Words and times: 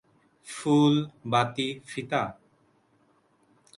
ফুল, 0.47 0.93
বাতি, 1.25 1.67
ফিতা? 1.87 2.23